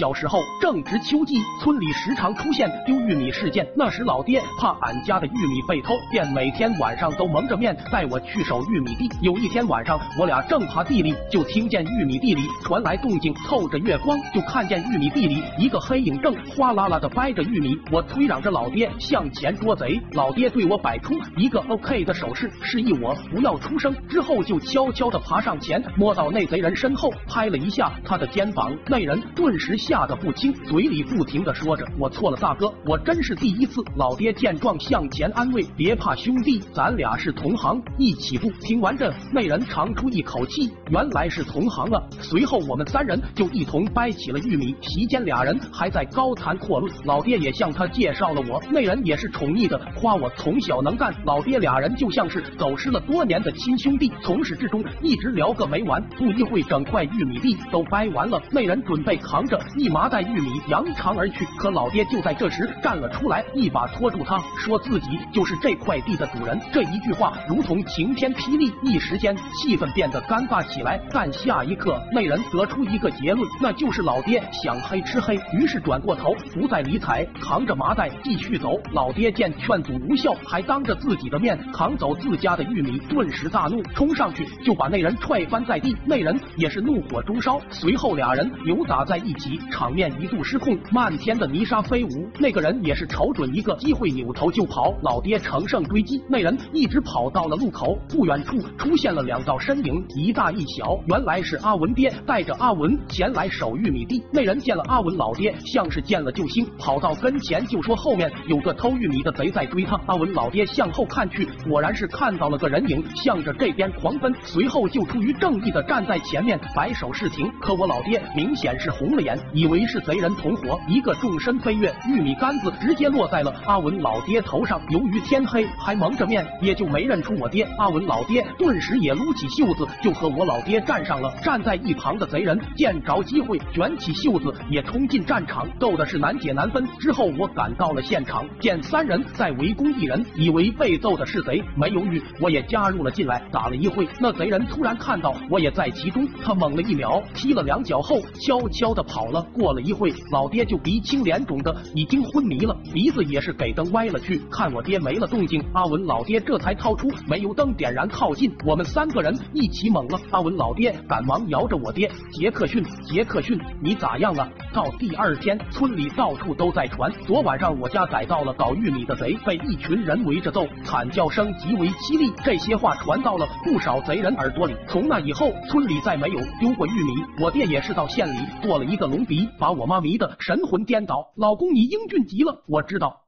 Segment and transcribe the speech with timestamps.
[0.00, 3.68] 小时候正值秋季，村里时常出现丢玉米事件。
[3.76, 9.10] 那时老爹怕俺家的玉米被偷，便每天晚上都蒙着面带我去守玉米地。
[9.20, 17.76] 有一天晚上，我俩正爬地里，就听见玉米地里传来动静，透着月光，就看见玉米地里一个黑影正哗啦啦的掰着玉米。
[17.92, 23.94] 我推嚷着老爹向前捉贼，老爹对我摆出一个 OK 的手势，示意我不要出声。
[24.08, 28.74] 之后就悄悄的爬上前，摸到那贼人身后，拍了一下他的肩膀。
[28.86, 42.00] 那人顿时吓得不轻，嘴里不停的说着：“我错了，大哥，我真是第一次。”老爹见状向前安慰：“别怕，兄弟，咱俩是同行，一起住。”听完这，那人长出一口气，原来是同行啊。
[42.20, 48.62] 随后我们三人就一同掰起了玉米，席间俩人还在高谈阔论，老爹也向他介绍了我。
[48.70, 56.00] 那人也是宠溺的夸我从小能干，老爹俩人就像是走失了多年的亲兄弟，从始至终一直聊个没完。
[56.10, 66.60] 不一会，整块玉米地都掰完了，那人准备扛着一麻袋玉米扬长而去，可老爹就在这时站了出来，一把拖住他，说自己就是这块地的主人。
[66.72, 71.00] 这一句话如同晴天霹雳，一时间气氛变得尴尬起来。
[71.10, 78.78] 但下一刻，那人得出一个结论，那就是老爹想黑吃黑，于是转过头不再理睬，扛着麻袋继续走。
[78.92, 85.96] 老爹见劝阻无效，还当着自己的面扛走自家的玉米，顿时大怒，冲上去就把那人踹翻在地。
[86.04, 92.08] 那人也是怒火中烧，随后俩人扭打在一起，场面一度失控，漫天的泥沙飞舞。
[92.38, 104.22] 那个人也是瞅准一个机会扭头就跑，老爹乘胜追击，那人一直跑到了路口，不远处出现了两道身影，一大一小，原来是阿文爹带着阿文前来守玉米地。
[104.32, 110.00] 那人见了阿文老爹，像是见了救星，跑到跟前就说后面有个偷玉米的贼在追他。
[110.06, 117.50] 阿文老爹向后看去，果然是看到了个人影，向着这边狂奔，随后就出于正义的站在前面摆手示停。
[117.60, 124.80] 可我老爹明显是红了眼，以为是贼人同伙，一个纵身飞跃，玉米杆子直接落在了阿文老爹头上。
[124.90, 127.66] 由于天黑还蒙着面，也就没认出我爹。
[127.78, 131.32] 阿文老爹顿时也撸起袖子就和我老爹战上了。
[131.42, 136.86] 站在一旁的贼人见着机会，卷起袖子也冲进战场，斗的是难解难分。
[136.98, 143.42] 之后我赶到了现场，见三人在围攻一人，以为被揍的是贼，没犹豫，我也加入了进来。
[143.50, 149.39] 打了一会，那贼人突然看到我也在其中，他猛了一秒，踢了两脚后，悄悄的跑了。
[149.52, 154.40] 过了一会，老爹就鼻青脸肿的，已经昏迷了，鼻子也是给灯歪了去。
[154.50, 160.18] 看我爹没了动静，阿文老爹这才掏出煤油灯点燃，靠近我们三个人一起猛了。
[160.30, 164.48] 阿文老爹赶忙摇着我爹，杰克逊，杰克逊，你咋样了？
[164.72, 172.32] 到第二天，村里到处都在传，昨晚上我家逮到了搞玉米的贼，被一群人围着揍，惨叫声极为凄厉。
[172.44, 174.74] 这些话传到了不少贼人耳朵里。
[174.86, 177.12] 从那以后，村里再没有丢过玉米。
[177.42, 181.32] 我爹也是到县里做了一个隆鼻，把我妈迷得神魂颠倒。
[181.36, 183.22] 老公，你英俊极了，我知道。